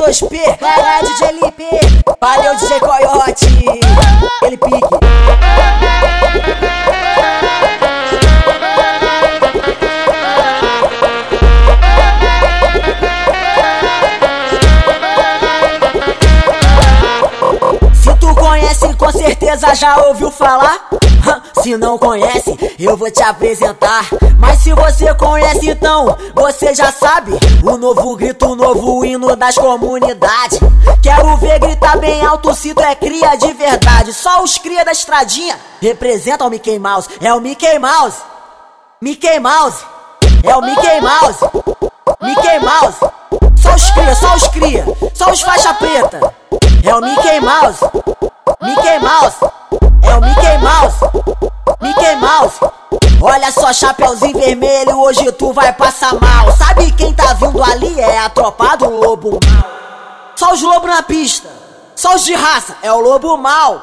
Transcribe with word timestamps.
2P, 0.00 0.56
cara 0.58 1.02
DJ 1.02 1.30
valeu 2.18 2.56
DJ 2.56 2.80
Coyote, 2.80 3.09
já 19.74 20.06
ouviu 20.06 20.30
falar. 20.30 20.88
Se 21.62 21.76
não 21.76 21.98
conhece, 21.98 22.56
eu 22.78 22.96
vou 22.96 23.10
te 23.10 23.22
apresentar. 23.22 24.06
Mas 24.38 24.60
se 24.60 24.72
você 24.72 25.12
conhece, 25.14 25.70
então 25.70 26.16
você 26.34 26.74
já 26.74 26.90
sabe. 26.90 27.32
O 27.62 27.76
novo 27.76 28.16
grito, 28.16 28.46
o 28.46 28.56
novo 28.56 29.04
hino 29.04 29.36
das 29.36 29.54
comunidades. 29.56 30.58
Quero 31.02 31.36
ver 31.36 31.58
gritar 31.58 31.98
bem 31.98 32.24
alto 32.24 32.54
se 32.54 32.74
tu 32.74 32.80
é 32.80 32.94
cria 32.94 33.36
de 33.36 33.52
verdade. 33.52 34.12
Só 34.12 34.42
os 34.42 34.58
cria 34.58 34.84
da 34.84 34.92
estradinha 34.92 35.58
representam 35.80 36.46
o 36.46 36.50
Mickey 36.50 36.78
Mouse. 36.78 37.08
É 37.20 37.32
o 37.32 37.40
Mickey 37.40 37.78
Mouse. 37.78 38.18
Mickey 39.00 39.38
Mouse. 39.38 39.84
É 40.42 40.56
o 40.56 40.62
Mickey 40.62 41.00
Mouse. 41.00 41.38
Mickey 42.22 42.58
Mouse. 42.60 42.98
Só 43.60 43.74
os 43.74 43.90
cria, 43.90 44.14
só 44.14 44.34
os 44.34 44.48
cria. 44.48 44.84
Só 45.14 45.30
os 45.30 45.40
faixa 45.42 45.74
preta. 45.74 46.34
É 46.82 46.94
o 46.94 47.00
Mickey 47.00 47.40
Mouse. 47.40 47.80
Mickey 48.62 48.98
Mouse. 48.98 49.59
Chapeuzinho 53.72 54.38
vermelho, 54.38 54.98
hoje 54.98 55.30
tu 55.32 55.52
vai 55.52 55.72
passar 55.72 56.14
mal. 56.14 56.50
Sabe 56.56 56.90
quem 56.92 57.12
tá 57.12 57.32
vindo 57.34 57.62
ali? 57.62 58.00
É 58.00 58.18
a 58.18 58.28
tropa 58.28 58.76
do 58.76 58.90
lobo 58.90 59.38
mal. 59.44 59.70
Só 60.34 60.52
os 60.52 60.62
lobos 60.62 60.88
na 60.88 61.02
pista. 61.02 61.48
Só 61.94 62.14
os 62.14 62.24
de 62.24 62.34
raça. 62.34 62.76
É 62.82 62.92
o 62.92 63.00
lobo 63.00 63.36
mal. 63.36 63.80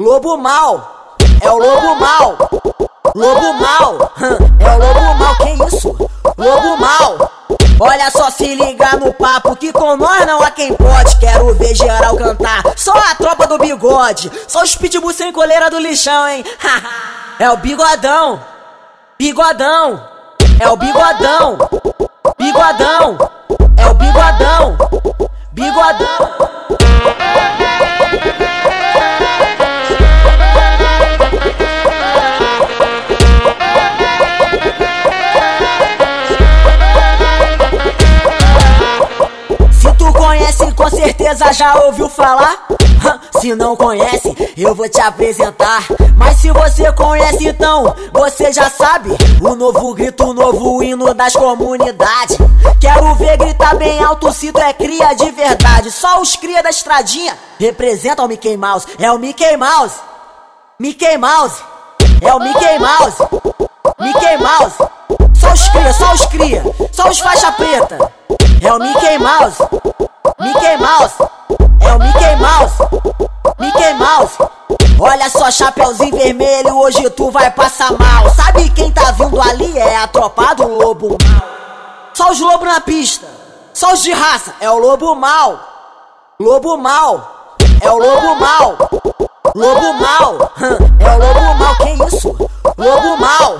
Lobo 0.00 0.36
mal. 0.36 1.16
É 1.40 1.50
o 1.50 1.56
lobo 1.56 1.94
mal. 1.94 2.36
Lobo 3.14 3.52
mal. 3.54 4.12
É 4.60 4.74
o 4.74 4.78
lobo 4.78 5.14
mal. 5.14 5.36
Que 5.36 5.76
isso? 5.76 6.10
Lobo 6.36 6.76
mal. 6.76 7.30
Olha 7.80 8.10
só, 8.10 8.28
se 8.28 8.56
liga 8.56 8.96
no 8.96 9.14
papo 9.14 9.54
que 9.54 9.72
com 9.72 9.96
nós 9.96 10.26
não 10.26 10.42
há 10.42 10.50
quem 10.50 10.74
pode. 10.74 11.16
Quero 11.20 11.54
ver 11.54 11.76
geral 11.76 12.16
cantar. 12.16 12.62
Só 12.76 12.92
a 12.92 13.14
tropa 13.14 13.46
do 13.46 13.56
bigode. 13.56 14.30
Só 14.48 14.62
os 14.62 14.74
pitbull 14.74 15.12
sem 15.12 15.32
coleira 15.32 15.70
do 15.70 15.78
lixão, 15.78 16.28
hein? 16.28 16.44
é 17.38 17.48
o 17.50 17.56
bigodão. 17.56 18.57
Bigodão. 19.20 20.00
É 20.60 20.68
o 20.68 20.76
bigodão. 20.76 21.58
Bigodão. 22.38 23.18
É 23.76 23.86
o 23.88 23.94
bigodão. 23.94 24.78
Bigodão. 25.52 26.47
Certeza 41.38 41.52
já 41.52 41.84
ouviu 41.84 42.08
falar. 42.08 42.66
Se 43.40 43.54
não 43.54 43.76
conhece, 43.76 44.34
eu 44.56 44.74
vou 44.74 44.88
te 44.88 45.00
apresentar. 45.00 45.84
Mas 46.16 46.38
se 46.38 46.50
você 46.50 46.92
conhece, 46.92 47.48
então 47.48 47.94
você 48.12 48.52
já 48.52 48.68
sabe. 48.68 49.10
O 49.40 49.54
novo 49.54 49.94
grito, 49.94 50.24
o 50.24 50.34
novo 50.34 50.82
hino 50.82 51.14
das 51.14 51.34
comunidades. 51.34 52.36
Quero 52.80 53.14
ver 53.14 53.36
gritar 53.36 53.76
bem 53.76 54.02
alto 54.02 54.32
se 54.32 54.52
tu 54.52 54.58
é 54.58 54.72
cria 54.72 55.14
de 55.14 55.30
verdade. 55.30 55.90
Só 55.90 56.20
os 56.20 56.34
cria 56.34 56.62
da 56.62 56.70
estradinha 56.70 57.38
representam 57.58 58.24
o 58.24 58.28
Mickey 58.28 58.56
Mouse. 58.56 58.86
É 58.98 59.10
o 59.12 59.18
Mickey 59.18 59.56
Mouse. 59.56 59.96
Mickey 60.80 61.16
Mouse. 61.16 61.62
É 62.20 62.34
o 62.34 62.40
Mickey 62.40 62.78
Mouse. 62.78 63.16
Mickey 64.00 64.36
Mouse. 64.38 64.76
Só 65.38 65.52
os 65.52 65.68
cria, 65.68 65.92
só 65.92 66.12
os 66.12 66.26
cria. 66.26 66.62
Só 66.92 67.08
os 67.08 67.20
faixa 67.20 67.52
preta. 67.52 68.12
É 68.60 68.72
o 68.72 68.78
Mickey 68.78 69.18
Mouse. 69.18 70.07
Mickey 70.48 70.76
Mouse. 70.78 71.14
É 71.80 71.92
o 71.94 71.98
Mickey 71.98 72.36
Mouse. 72.36 72.74
Mickey 73.58 73.94
Mouse. 73.94 74.38
Olha 74.98 75.28
só, 75.28 75.50
chapeuzinho 75.50 76.16
vermelho, 76.16 76.74
hoje 76.78 77.10
tu 77.10 77.30
vai 77.30 77.50
passar 77.50 77.92
mal. 77.92 78.30
Sabe 78.30 78.70
quem 78.70 78.90
tá 78.90 79.10
vindo 79.10 79.38
ali? 79.40 79.76
É 79.78 79.96
a 79.98 80.08
tropa 80.08 80.54
do 80.54 80.66
lobo 80.66 81.10
mal. 81.10 81.42
Só 82.14 82.30
os 82.30 82.40
lobos 82.40 82.66
na 82.66 82.80
pista. 82.80 83.26
Só 83.74 83.92
os 83.92 84.02
de 84.02 84.10
raça. 84.10 84.54
É 84.58 84.70
o 84.70 84.78
lobo 84.78 85.14
mal. 85.14 85.60
Lobo 86.40 86.78
mal. 86.78 87.56
É 87.82 87.90
o 87.90 87.98
lobo 87.98 88.34
mal. 88.36 88.76
Lobo 89.54 89.92
mal. 89.94 90.52
É 90.98 91.14
o 91.14 91.18
lobo 91.18 91.54
mal. 91.56 91.76
Que 91.76 92.16
isso? 92.16 92.28
Lobo 92.76 93.16
mal. 93.18 93.57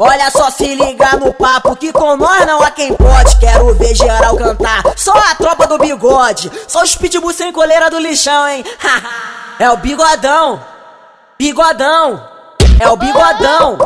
Olha 0.00 0.30
só, 0.30 0.48
se 0.50 0.74
liga 0.74 1.16
no 1.16 1.34
papo 1.34 1.74
que 1.74 1.92
com 1.92 2.16
nós 2.16 2.46
não 2.46 2.62
há 2.62 2.70
quem 2.70 2.94
pode. 2.94 3.38
Quero 3.40 3.74
ver 3.74 3.94
geral 3.94 4.36
cantar. 4.36 4.82
Só 4.96 5.12
a 5.12 5.34
tropa 5.34 5.66
do 5.66 5.78
bigode. 5.78 6.50
Só 6.68 6.82
os 6.82 6.94
pitbull 6.94 7.32
sem 7.32 7.52
coleira 7.52 7.90
do 7.90 7.98
lixão, 7.98 8.48
hein? 8.48 8.64
é 9.58 9.68
o 9.70 9.76
bigodão. 9.76 10.62
Bigodão. 11.38 12.28
É 12.78 12.88
o 12.88 12.96
bigodão. 12.96 13.78